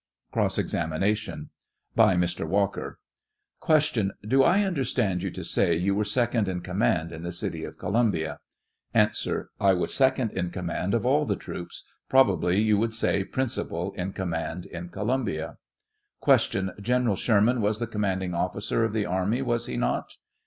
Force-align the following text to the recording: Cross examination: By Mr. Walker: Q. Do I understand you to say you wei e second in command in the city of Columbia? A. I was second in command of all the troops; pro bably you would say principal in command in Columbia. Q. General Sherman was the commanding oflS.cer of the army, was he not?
Cross 0.31 0.57
examination: 0.57 1.51
By 1.95 2.15
Mr. 2.15 2.47
Walker: 2.47 2.97
Q. 3.63 4.13
Do 4.27 4.41
I 4.41 4.63
understand 4.63 5.21
you 5.21 5.29
to 5.29 5.43
say 5.43 5.75
you 5.75 5.93
wei 5.93 6.01
e 6.01 6.05
second 6.05 6.47
in 6.47 6.61
command 6.61 7.11
in 7.11 7.21
the 7.21 7.31
city 7.31 7.63
of 7.65 7.77
Columbia? 7.77 8.39
A. 8.95 9.11
I 9.59 9.73
was 9.73 9.93
second 9.93 10.31
in 10.31 10.49
command 10.49 10.95
of 10.95 11.05
all 11.05 11.25
the 11.25 11.35
troops; 11.35 11.83
pro 12.09 12.23
bably 12.25 12.65
you 12.65 12.79
would 12.79 12.95
say 12.95 13.23
principal 13.23 13.91
in 13.93 14.11
command 14.13 14.65
in 14.65 14.89
Columbia. 14.89 15.57
Q. 16.25 16.71
General 16.81 17.15
Sherman 17.15 17.61
was 17.61 17.77
the 17.77 17.85
commanding 17.85 18.31
oflS.cer 18.31 18.83
of 18.83 18.93
the 18.93 19.05
army, 19.05 19.43
was 19.43 19.67
he 19.67 19.77
not? 19.77 20.15